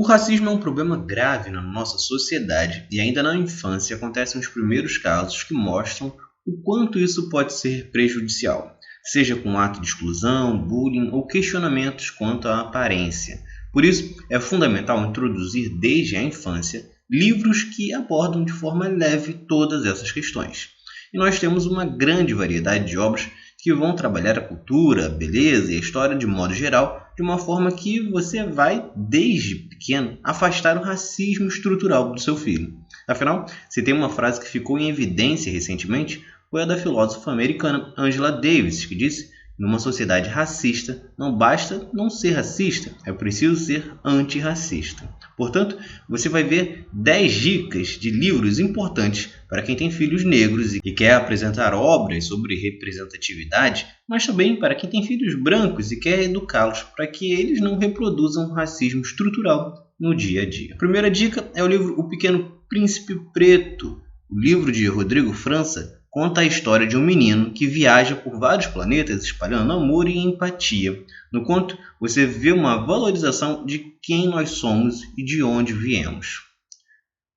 [0.00, 4.48] O racismo é um problema grave na nossa sociedade e ainda na infância acontecem os
[4.48, 10.56] primeiros casos que mostram o quanto isso pode ser prejudicial, seja com ato de exclusão,
[10.56, 13.42] bullying ou questionamentos quanto à aparência.
[13.74, 19.84] Por isso, é fundamental introduzir desde a infância livros que abordam de forma leve todas
[19.84, 20.70] essas questões.
[21.12, 23.28] E nós temos uma grande variedade de obras
[23.62, 27.38] que vão trabalhar a cultura, a beleza e a história de modo geral, de uma
[27.38, 32.74] forma que você vai, desde pequeno, afastar o racismo estrutural do seu filho.
[33.06, 37.92] Afinal, se tem uma frase que ficou em evidência recentemente, foi a da filósofa americana
[37.96, 43.92] Angela Davis, que disse numa sociedade racista, não basta não ser racista, é preciso ser
[44.02, 45.06] antirracista.
[45.40, 50.92] Portanto, você vai ver 10 dicas de livros importantes para quem tem filhos negros e
[50.92, 56.82] quer apresentar obras sobre representatividade, mas também para quem tem filhos brancos e quer educá-los
[56.94, 60.74] para que eles não reproduzam racismo estrutural no dia a dia.
[60.74, 65.99] A primeira dica é o livro O Pequeno Príncipe Preto, o livro de Rodrigo França
[66.10, 71.00] conta a história de um menino que viaja por vários planetas espalhando amor e empatia.
[71.32, 76.42] No conto, você vê uma valorização de quem nós somos e de onde viemos.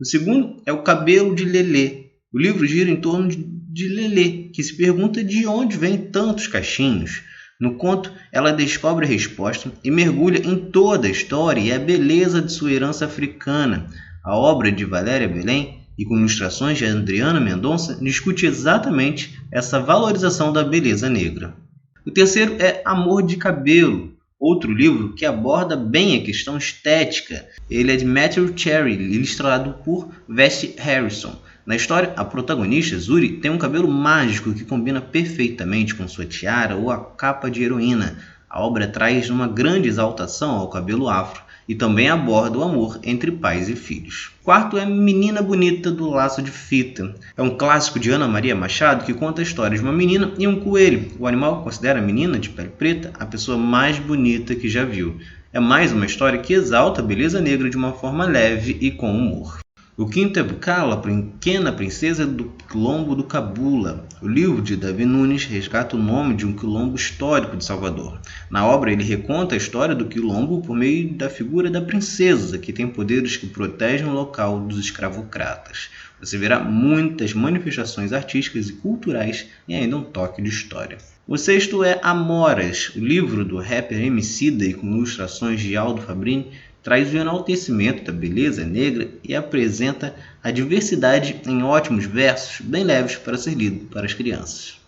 [0.00, 2.06] O segundo é O Cabelo de Lelê.
[2.32, 7.22] O livro gira em torno de Lelê, que se pergunta de onde vêm tantos cachinhos.
[7.58, 12.42] No conto, ela descobre a resposta e mergulha em toda a história e a beleza
[12.42, 13.88] de sua herança africana.
[14.22, 20.52] A obra de Valéria Belém e com ilustrações de Adriana Mendonça, discute exatamente essa valorização
[20.52, 21.54] da beleza negra.
[22.06, 27.46] O terceiro é Amor de Cabelo, outro livro que aborda bem a questão estética.
[27.70, 31.34] Ele é de Matthew Cherry, ilustrado por Vesti Harrison.
[31.64, 36.76] Na história, a protagonista, Zuri, tem um cabelo mágico que combina perfeitamente com sua tiara
[36.76, 38.16] ou a capa de heroína.
[38.48, 43.30] A obra traz uma grande exaltação ao cabelo afro e também aborda o amor entre
[43.30, 44.30] pais e filhos.
[44.42, 47.14] Quarto é Menina Bonita do Laço de Fita.
[47.36, 50.46] É um clássico de Ana Maria Machado que conta a história de uma menina e
[50.46, 51.10] um coelho.
[51.18, 55.16] O animal considera a menina de pele preta a pessoa mais bonita que já viu.
[55.52, 59.10] É mais uma história que exalta a beleza negra de uma forma leve e com
[59.10, 59.65] humor.
[59.98, 64.06] O quinto é Bucala, Pequena Princesa do Quilombo do Cabula.
[64.20, 68.20] O livro de Davi Nunes resgata o nome de um quilombo histórico de Salvador.
[68.50, 72.74] Na obra, ele reconta a história do quilombo por meio da figura da princesa, que
[72.74, 75.88] tem poderes que protegem o local dos escravocratas.
[76.20, 80.98] Você verá muitas manifestações artísticas e culturais e ainda um toque de história.
[81.26, 86.52] O sexto é Amoras, o livro do rapper Emicida e com ilustrações de Aldo Fabrini,
[86.86, 93.16] traz o enaltecimento da beleza negra e apresenta a diversidade em ótimos versos bem leves
[93.16, 94.80] para ser lido para as crianças.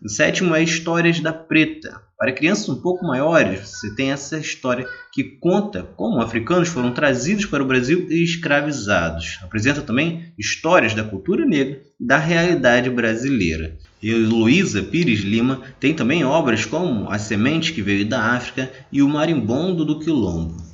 [0.00, 2.00] O sétimo é Histórias da Preta.
[2.16, 7.46] Para crianças um pouco maiores, você tem essa história que conta como africanos foram trazidos
[7.46, 9.40] para o Brasil e escravizados.
[9.42, 13.76] Apresenta também histórias da cultura negra e da realidade brasileira.
[14.00, 19.02] E Luísa Pires Lima tem também obras como A Semente que Veio da África e
[19.02, 20.67] O Marimbondo do Quilombo.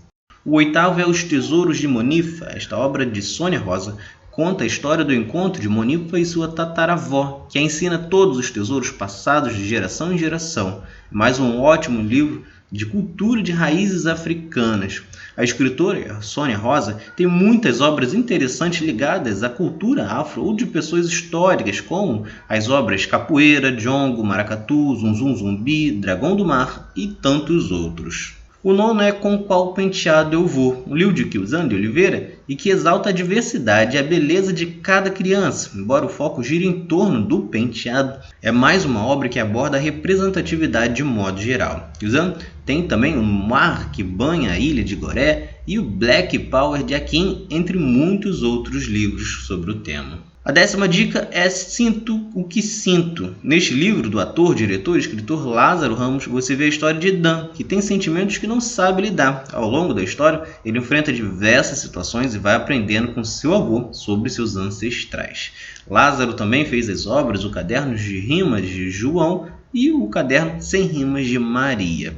[0.46, 2.44] O oitavo é Os Tesouros de Monifa.
[2.54, 3.96] Esta obra de Sônia Rosa
[4.30, 8.50] conta a história do encontro de Monifa e sua tataravó, que a ensina todos os
[8.50, 10.82] tesouros passados de geração em geração.
[11.10, 15.02] Mais um ótimo livro de cultura de raízes africanas.
[15.34, 21.06] A escritora Sônia Rosa tem muitas obras interessantes ligadas à cultura afro ou de pessoas
[21.06, 28.43] históricas, como as obras Capoeira, Jongo, Maracatu, Zum Zumbi, Dragão do Mar e tantos outros.
[28.64, 32.56] O nono é Com Qual Penteado Eu Vou, um livro de Kilzan de Oliveira e
[32.56, 36.86] que exalta a diversidade e a beleza de cada criança, embora o foco gire em
[36.86, 38.18] torno do penteado.
[38.40, 41.90] É mais uma obra que aborda a representatividade de modo geral.
[41.98, 46.82] Kilzan tem também O Mar que Banha a Ilha de Goré e o Black Power
[46.82, 50.18] de Akin, entre muitos outros livros sobre o tema.
[50.46, 53.34] A décima dica é Sinto o que Sinto.
[53.42, 57.48] Neste livro do ator, diretor e escritor Lázaro Ramos, você vê a história de Dan,
[57.54, 59.44] que tem sentimentos que não sabe lidar.
[59.54, 64.28] Ao longo da história, ele enfrenta diversas situações e vai aprendendo com seu avô sobre
[64.28, 65.52] seus ancestrais.
[65.88, 70.82] Lázaro também fez as obras O Caderno de Rimas de João e o Caderno Sem
[70.82, 72.14] Rimas de Maria.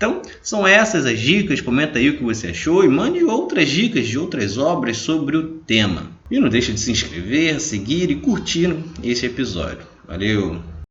[0.00, 1.60] Então, são essas as dicas.
[1.60, 5.46] Comenta aí o que você achou e mande outras dicas de outras obras sobre o
[5.58, 6.10] tema.
[6.30, 8.74] E não deixe de se inscrever, seguir e curtir
[9.04, 9.86] esse episódio.
[10.08, 10.79] Valeu!